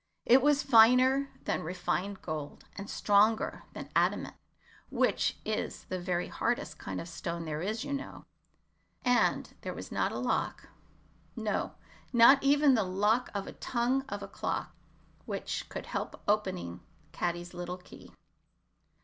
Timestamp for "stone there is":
7.07-7.85